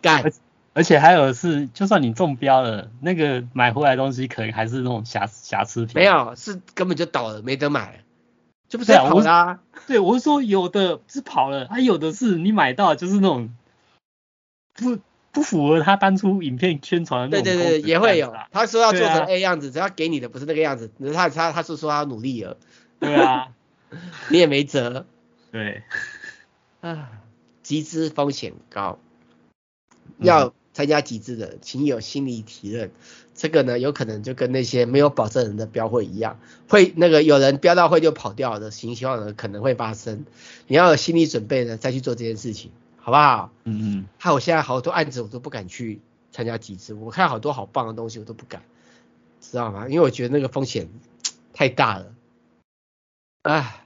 [0.00, 0.32] 干。
[0.72, 5.96] 而且还有是，就算你中标了，那个买回来的东西可能还是那种瑕瑕疵品。
[5.96, 8.04] 没有，是根本就倒了，没得买，
[8.68, 9.60] 就不是跑啦、啊啊。
[9.88, 13.52] 对，我是说有的是跑了，还、啊、有的是你买到就是那种
[14.74, 14.96] 不
[15.32, 17.54] 不符合他当初影片宣传的那种。
[17.54, 18.34] 对对对，也会有。
[18.52, 22.56] 他说要做成 A 样子，啊、只要给你的不是那个样子，他他他是说他努力了。
[22.98, 23.48] 对啊，
[24.30, 25.06] 你也没辙。
[25.52, 25.82] 对。
[26.80, 27.10] 啊，
[27.62, 28.98] 集资风险高，
[30.18, 30.48] 要。
[30.48, 32.92] 嗯参加集资的，请有心理体认。
[33.34, 36.38] 这个呢，有可能就跟那些没有保证人的标会一样，
[36.68, 40.24] 会那个有人标到会就跑掉的情况呢，可能会发生。
[40.68, 43.50] 你要有心理准备呢，再去做这件事情，好不好？
[43.64, 44.06] 嗯嗯。
[44.18, 46.00] 还有我现在好多案子我都不敢去
[46.32, 48.62] 参加集资，我看好多好棒的东西我都不敢，
[49.40, 49.88] 知道吗？
[49.88, 50.88] 因为我觉得那个风险
[51.52, 52.14] 太大了。
[53.42, 53.84] 哎，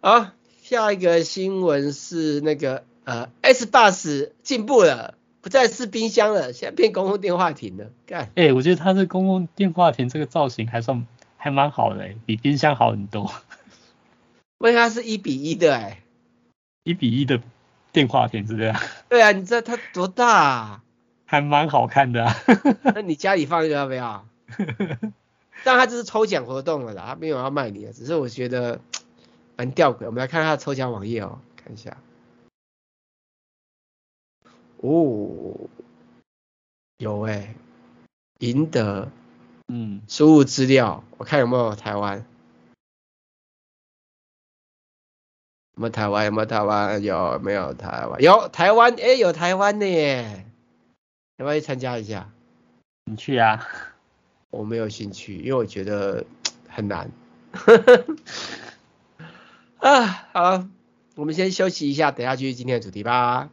[0.00, 0.30] 好，
[0.62, 5.14] 下一个新闻是那个呃，S Bus 进步了。
[5.42, 7.90] 不再是冰箱了，现在变公共电话亭了。
[8.04, 11.06] 干，哎、欸，我觉得它这公共电话亭这个造型还算
[11.38, 13.32] 还蛮好的，比冰箱好很多。
[14.58, 16.02] 因为它是一比一的，哎，
[16.84, 17.40] 一比一的
[17.92, 18.80] 电话亭是这样？
[19.08, 20.82] 对啊，你知道它多大啊？
[21.26, 22.34] 还蛮好看的啊。
[22.94, 24.26] 那你家里放一个要不要？
[25.62, 28.80] 但他这是抽奖活动了啦，他没有要卖你的，只是我觉得
[29.56, 30.06] 蛮吊诡。
[30.06, 31.96] 我们来看看他的抽奖网页哦，看一下。
[34.78, 35.68] 哦，
[36.96, 37.54] 有哎，
[38.38, 39.10] 赢得，
[39.68, 42.24] 嗯，输入资料，我看有没有台湾，
[45.80, 46.26] 有没有台湾？
[46.26, 47.02] 有没有台湾？
[47.02, 48.20] 有没有台湾？
[48.20, 50.44] 有台湾，哎，有台湾的耶，
[51.38, 52.28] 要不要去参加一下？
[53.06, 53.66] 你去啊？
[54.50, 56.26] 我没有兴趣，因为我觉得
[56.68, 57.10] 很难。
[59.80, 60.66] 啊，好，
[61.14, 63.48] 我们先休息一下，等下继续今天的主题吧。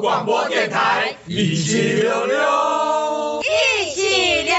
[0.00, 4.58] 广播电台，一起聊聊，一起聊聊。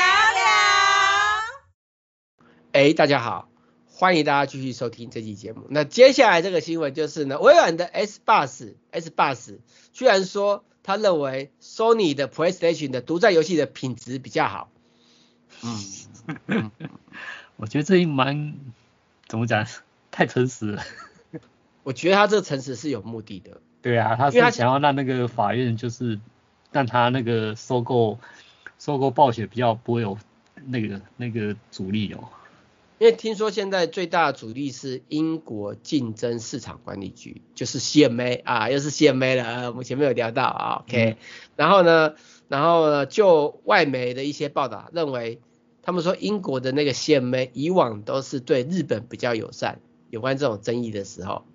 [2.72, 3.48] 哎，大家好。
[3.86, 5.68] 欢迎大家继续收听这期节目。
[5.70, 9.60] 那接下来这个新闻就是呢，微软的 S Bus S Bus
[9.94, 14.70] 居然说他认为 Sony 的 PlayStation 的独占游戏的品质比较好。
[16.48, 16.72] 嗯，
[17.58, 18.56] 我觉得这一蛮
[19.28, 19.68] 怎么讲，
[20.10, 20.84] 太诚实了。
[21.84, 23.62] 我觉得他这个诚实是有目的的。
[23.82, 26.20] 对啊，他是想要让那个法院就是
[26.72, 28.20] 让他那个收购
[28.80, 30.18] 收购暴雪比较不会有
[30.66, 32.30] 那个那个阻力哦。
[33.00, 41.18] 因为听说现在最大的阻力是英国竞争市场管理局，就是 CMA 啊，又是 CMA 了，我们前面有聊到啊，OK，嗯，
[41.56, 42.16] 然后呢，
[42.48, 45.40] 然后呢，就外媒的一些报道认为，
[45.84, 51.46] 他们说英国的那个 CMA 以往都是对日本比较友善，有关这种争议的时候，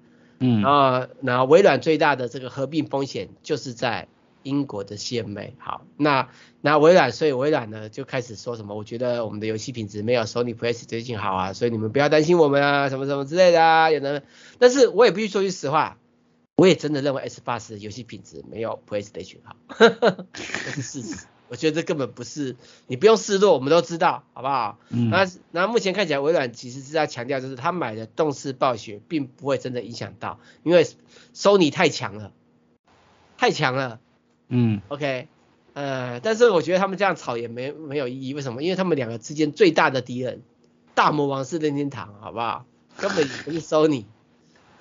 [0.43, 4.09] 嗯，然后然后微软最大的这个合并风险就是在。
[4.45, 6.29] 英国的 CMA 好，那
[6.61, 8.75] 那微软，所以微软呢就开始说什么？
[8.75, 14.25] 我觉得我们的游戏品质没有 Sony PS 游戏好啊，所以你们不要担心我们啊，什么什么之类的啊，有的。
[14.59, 15.97] 但是我也必须说句实话，
[16.57, 19.55] 我也真的认为 Xbox 的游戏品质没有 PlayStation 好，
[20.35, 21.27] 这是事实。
[21.53, 24.79] 我觉得这根本不是，你不用示弱，我们都知道，好不好？
[24.89, 25.11] 嗯。
[25.11, 30.87] 那那目前看起来，微软其实是在强调，就是他买的动视暴雪并不会真的影响到，因为
[31.35, 32.33] Sony 太强了，
[33.37, 34.01] 太强了。
[34.49, 35.29] 嗯，OK，
[35.75, 38.63] 呃，但是我觉得他们这样吵也没没有意义，为什么？
[38.63, 40.41] 因为他们两个之间最大的敌人，
[40.95, 42.65] 大魔王是任天堂，好不好？
[42.97, 44.07] 根本不是 Sony。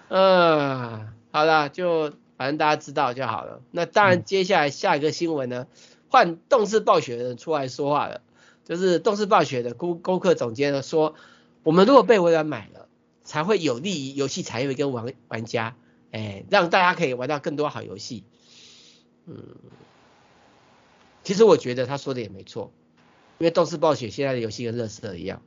[0.08, 3.62] 嗯、呃，好了，就反正大家知道就好了。
[3.72, 5.68] 那当然，接下来下一个新闻呢，
[6.12, 8.22] 换动视暴雪的人出来说话了，
[8.66, 11.16] 就是动视暴雪的攻攻克总监呢说，
[11.64, 12.90] 我们如果被微软买了，
[13.24, 15.76] 才会有利于游戏产业跟玩玩家，
[16.12, 18.26] 哎，让大家可以玩到更多好游戏。
[19.26, 19.56] 嗯，
[21.24, 22.74] 其实我觉得他说的也没错，
[23.38, 25.42] 因为动视暴雪现在的游戏跟垃圾一样，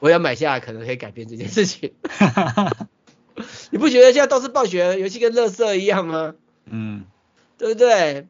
[0.00, 1.94] 我要买下来可能可以改变这件事情。
[3.70, 6.34] 你不觉得现在动视暴雪游戏跟垃圾一样吗？
[6.64, 7.04] 嗯，
[7.56, 8.26] 对不对？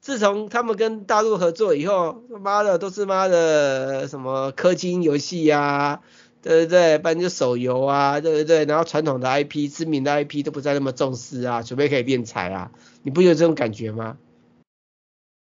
[0.00, 6.00] 自从他们跟大陆合作以后，他妈的都是妈的什么氪金游戏呀，
[6.42, 6.98] 对不对？
[6.98, 8.64] 不然就手游啊，对不对？
[8.64, 12.72] 然后传统的 IP、知名的 IP 都不再那么重视啊，除非可以敛财啊。
[13.02, 14.16] 你不有这种感觉吗？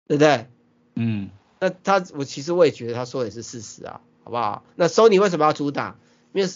[0.09, 0.49] 对不对？
[0.97, 4.65] 嗯，那他我其实我也觉得他说的也是事实啊，好不好？
[4.75, 5.97] 那 Sony 为什么要主打？
[6.33, 6.51] 因为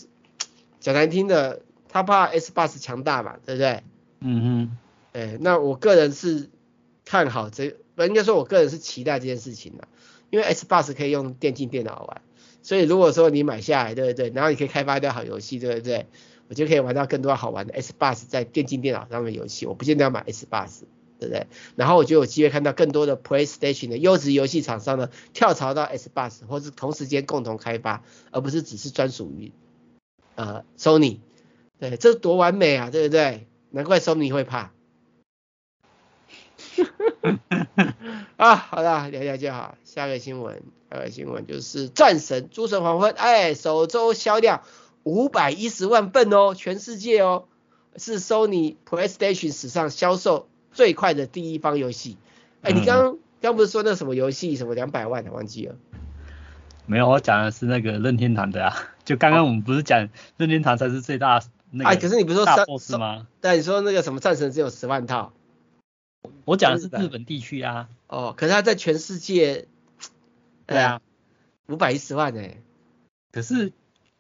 [0.80, 3.84] 讲难听的，他怕 Xbox 强大嘛，对不对？
[4.18, 4.78] 嗯哼，
[5.12, 6.50] 哎，那我个人是
[7.04, 9.86] 看好这，不应该说我个人是期待这件事情的，
[10.30, 12.22] 因为 Xbox 可以用电竞电脑玩，
[12.62, 14.30] 所以如果说你买下来，对不对？
[14.30, 16.06] 然后你可以开发一堆好游戏，对不对？
[16.48, 20.80] 我就可以玩到更多好玩的 Xbox 在电竞电脑上面游戏，我不见得要买 Xbox，
[21.18, 21.46] 对不对？
[21.74, 29.52] 然后我就有机会看到更多的 PlayStation 的优质游戏厂商呢跳槽到 Xbox，或是同时间共同开发，而不是只是专属于
[30.34, 31.20] 呃 Sony。
[31.78, 33.46] 对，这多完美啊，对不对？
[33.70, 34.72] 难怪 Sony 会怕。
[38.36, 39.76] 啊，好了，聊聊就好。
[39.84, 44.62] 下个新闻，下个新闻就是战神诸神黄昏，哎，首周销量。
[45.04, 47.44] 五百一十万份哦，全世界哦，
[47.94, 52.16] 是 Sony PlayStation 史上销售最快的第一方游戏。
[52.62, 55.74] 哎、欸，你刚刚刚不是说那什么游戏什么两百万的，忘记了？
[56.86, 58.74] 没有，我讲的是那个任天堂的啊。
[59.04, 60.08] 就刚刚我们不是讲
[60.38, 63.26] 任天堂才是最大那个哎，可是你不是说三 boss 吗？
[63.42, 65.34] 对，你说那个什么战神只有十万套。
[66.44, 67.88] 我讲的是日本地区啊。
[68.08, 69.66] 哦，可是他在全世界，
[70.66, 71.00] 对啊，
[71.68, 72.58] 五百一十万哎。
[73.32, 73.72] 可是。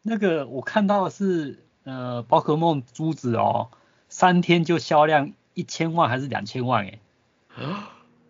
[0.06, 3.70] 那个我看到的是，呃，宝可梦珠子哦，
[4.10, 7.00] 三天就销量一千万还是两千万 诶？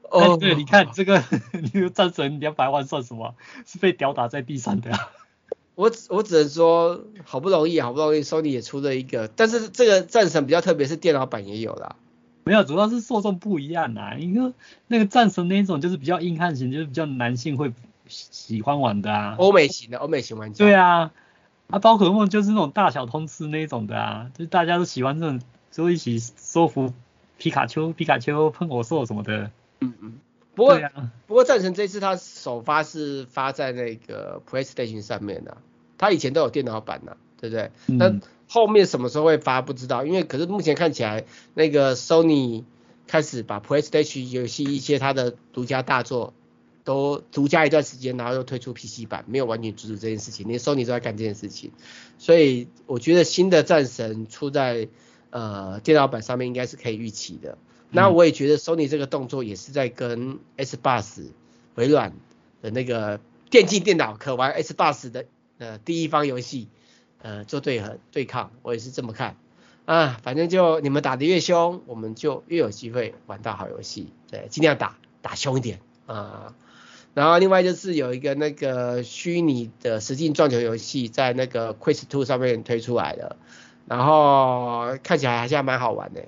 [0.09, 1.21] 哦，对，你看这个，
[1.61, 3.35] 你个战神两百万算什么？
[3.67, 5.11] 是被吊打在地上的啊。
[5.75, 11.97] 我我只能说，好不容易，好不容易，Sony 也出了一个，但是这个战神比较特别，是电脑版也有啦。
[12.45, 14.15] 没有，主要是受众不一样啊。
[14.15, 14.53] 一个
[14.87, 17.73] 那个战神那一种就是比较硬汉型，就是比较男性会
[18.07, 19.35] 喜欢玩的啊。
[19.39, 20.65] 欧美型的，欧美型玩家。
[20.65, 21.11] 对啊，
[21.69, 25.41] 啊，宝可梦就是那种大小通吃那一种的啊，就是大家都喜欢这种，
[25.71, 26.93] 就一起收服
[27.39, 29.51] 皮卡丘、皮卡丘喷火兽什么的。
[29.81, 30.19] 嗯嗯。
[30.55, 35.57] 不过、啊、不过战神这次它首发是发在那个 PlayStation 上面的、啊，
[35.99, 37.71] 它以前都有电脑版的、啊，对不对？
[37.87, 41.25] 那、嗯、后面什么时候会发不知道，因为可是目前看起来
[41.55, 42.65] 那个 Sony
[43.07, 46.33] 开始把 PlayStation 游戏一些它的独家大作
[46.85, 51.73] 都独家一段时间，然后又推出 PC 版，没有完全阻止这件事情，连 Sony 都在干这件事情，
[52.19, 54.89] 所以我觉得新的战神出在
[55.31, 57.59] 呃电脑版上面应该是可以预期的。
[57.91, 61.29] 那我也觉得 Sony 这个动作也是在跟 Xbox
[61.77, 62.13] 微软
[62.61, 63.21] 的那个
[63.51, 65.27] 电竞电脑可玩 Xbox 的
[65.59, 66.69] 呃第一方游戏
[67.25, 69.37] 呃做对和对抗，我也是这么看
[69.87, 76.55] 啊，反正就你们打得越凶，我们就越有机会玩到好游戏，对，尽量打打凶一点啊。
[77.15, 83.37] 然后另外就是有一个那个虚拟的实境撞球游戏在那个 Quest 2上面推出来的，
[83.87, 86.23] 然后看起来还是还蛮好玩的。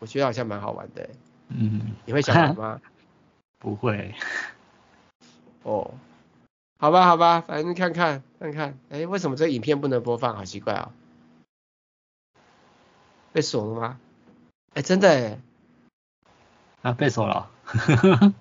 [0.00, 1.08] 我觉得好像蛮好玩的，
[1.48, 2.80] 嗯，你会想玩吗？
[3.58, 4.14] 不会。
[5.64, 5.90] 哦，
[6.80, 10.36] 好吧，好吧，反正看看看看，哎，为什么这个影片不能播放？
[10.36, 12.38] 好奇怪啊、哦，
[13.32, 13.98] 被锁了吗？
[14.74, 15.40] 哎，真的哎，
[16.82, 17.50] 啊，被锁了，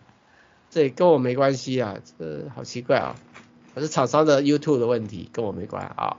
[0.70, 3.42] 这跟我没关系啊，这好奇怪啊、哦，
[3.74, 6.18] 我是厂商的 YouTube 的问题，跟我没关啊。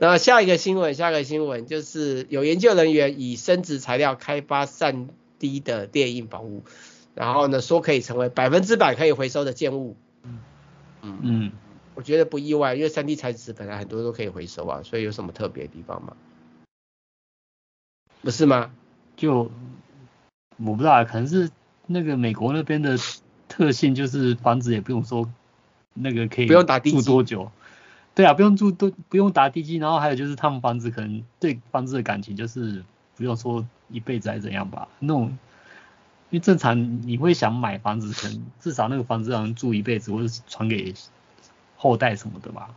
[0.00, 6.64] 那下一个新闻，下一个新闻就是有研究人员以生质材料开发 3D 的电印房屋，
[7.14, 9.96] 然后呢说可以成为百分之百可以回收的建物。
[11.02, 11.52] 嗯嗯，
[11.94, 16.16] 我觉得不意外，因为三 D 材质本来很多都可以回收啊，所以有什么特别的地方吗？
[18.22, 18.70] 不是吗？
[19.16, 19.50] 就
[20.56, 21.50] 我不知道，可能是
[21.86, 22.96] 那个美国那边的
[23.48, 25.28] 特性，就是房子也不用说
[25.94, 27.50] 那个可以不用打地住多久。
[28.14, 32.84] 对啊，不用住都不用打地基，然后还有就是他们房子可能对房子的感情就是
[33.16, 35.36] 不用说一辈子还是怎样吧，那种，
[36.32, 40.94] 因为正常你会想买房子，可能至少那个房子让人住一辈子，或者是传给
[41.76, 42.70] 后代什么的吧。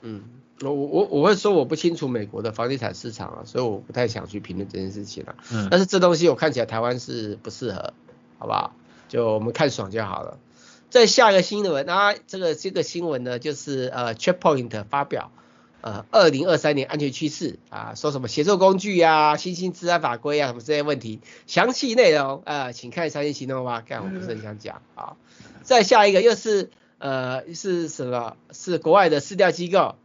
[0.00, 0.22] 嗯，
[0.62, 5.34] 我我我会说我不清楚美国的房地产市场啊，所以我不太想去评论这件事情了。
[5.52, 7.92] 嗯，但是这东西我看起来台湾是不适合，
[8.38, 8.72] 好不好？
[9.08, 10.38] 就我们看爽就好了。
[10.88, 15.30] 再下一个新闻啊，这个这个新闻呢，就是呃，Checkpoint 发表
[15.82, 23.82] 呃，二零二三年安全趋势啊，说什么协作工具啊，新兴治安法规啊，什么这些问题，详细内容啊，请看三星行动吧。
[23.86, 25.16] 干，我不是很想讲啊。
[25.62, 28.36] 再下一个又是呃是什么？
[28.52, 29.96] 是国外的市调机构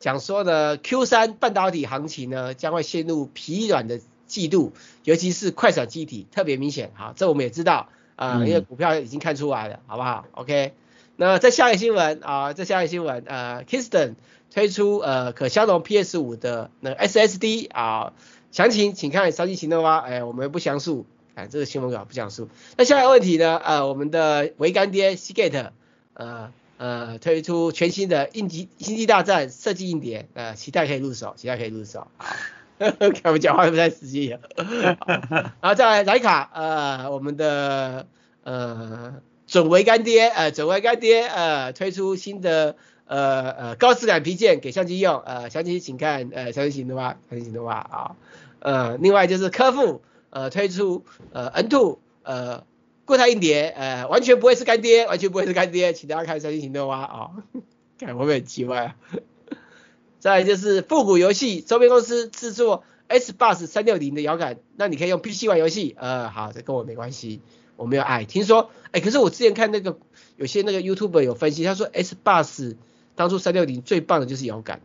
[0.00, 4.72] 讲说呢，Q 三半导体行情呢将会陷入疲软的季度，
[5.04, 6.90] 尤其是快闪机体特别明显。
[6.94, 7.88] 好，这我们也知道。
[8.16, 10.74] 啊、呃，因为股票已经看出来了，好不好？OK，
[11.20, 14.14] 那再下一个新闻啊，再下一个新闻，呃，Kingston
[14.54, 18.12] 推出呃可相容 PS 五的那 SSD 啊，
[18.52, 22.48] 详情请看三星行动吧，哎，我们不详述，哎，这个新闻稿不详述。
[22.76, 25.70] 那下一个问题呢，呃，我们的微干爹 Seagate
[26.14, 32.06] 呃呃推出全新的硬机星际大战设计硬碟，呃，期待可以入手，期待可以入手。
[32.78, 32.94] 看
[33.24, 38.06] 我们讲话不太实际，然后再来徠卡，呃，我们的
[38.44, 39.14] 呃
[39.48, 42.76] 准微干爹，呃准微干爹，呃推出新的
[43.06, 48.16] 呃呃高质感皮件给相机用，呃相机请看呃详情行动吧，详情行动吧啊，
[48.60, 52.64] 呃另外就是科富呃推出呃 N2 呃
[53.06, 57.30] 固态硬碟，呃完全不会是干爹，完全不会是干爹，请大家看详情行动吧啊，
[57.98, 58.96] 看会不会很奇怪啊？
[60.20, 65.96] 再来就是复古游戏周边公司制作 S Bus 三六零的摇杆，那你可以用 PC 玩游戏。
[65.98, 67.40] 呃，好，这跟我没关系，
[67.78, 68.26] 我没有爱。
[68.26, 69.98] 听说，哎，可是我之前看那个
[70.36, 72.76] 有些那个 YouTuber 有分析，他说 S Bus
[73.14, 74.82] 当初三六零最棒的就是摇杆。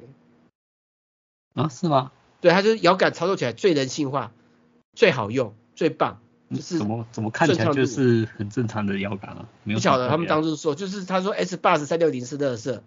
[1.55, 2.13] 啊，是吗？
[2.39, 4.31] 对，他就是摇杆操作起来最人性化、
[4.93, 6.21] 最好用、最棒。
[6.49, 9.49] 就是怎么怎么看起来就是很正常的摇杆啊？
[9.63, 12.79] 没有不晓得他们当初说，就是他说 S Bus 三六零是垃圾。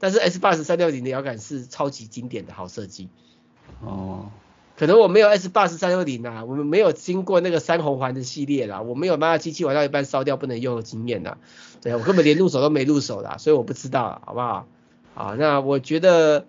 [0.00, 3.08] 但是 S Bus 三六零的摇杆是超级经典的好设计
[3.80, 4.30] 哦，
[4.78, 11.36] 可能我没有 S 八十三六零啊，我们没有经过那个三红环的系列啦，我没有把机器玩到一半烧掉不能用的经验呐，
[11.82, 14.68] 对，我根本连入手都没入手啦，所以我不知道，好不好？
[15.14, 16.46] 好，那我觉得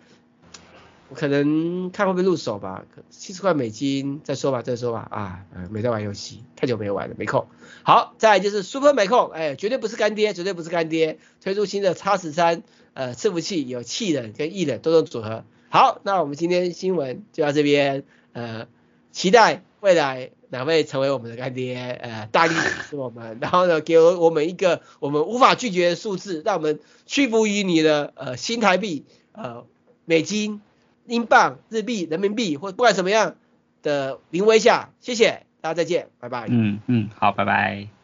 [1.10, 7.48] 我可能看会不会入手吧，七十块美金再说吧，再说吧啊，没在玩游戏，太久没玩了，没空。
[7.82, 12.62] 好，再来就是 Super 没空，哎，绝对不是干爹，绝对不是干爹，推出新的 X 十三
[12.94, 15.44] 呃伺服器，有气冷跟液冷多种组合。
[15.72, 18.04] 好，那我们今天新闻就到这边，
[18.40, 18.68] 呃，
[19.12, 29.66] 期待未来哪位成为我们的干爹，呃，大力支持我们，然后呢，给我们一个我们无法拒绝的数字，让我们屈服于你的呃新台币呃
[30.06, 30.62] 美金。
[31.10, 33.36] 英镑、日币、人民币，或不管什么样
[33.82, 36.46] 的临危下，谢谢大家，再见，拜拜。
[36.48, 37.99] 嗯嗯，好，拜拜。